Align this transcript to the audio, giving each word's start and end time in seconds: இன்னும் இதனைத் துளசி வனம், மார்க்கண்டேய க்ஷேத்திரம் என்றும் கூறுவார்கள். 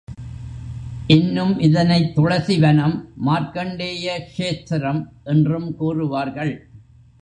இன்னும் 1.07 1.59
இதனைத் 1.59 2.15
துளசி 2.15 2.59
வனம், 2.59 3.09
மார்க்கண்டேய 3.25 4.19
க்ஷேத்திரம் 4.37 5.05
என்றும் 5.23 5.75
கூறுவார்கள். 5.79 6.67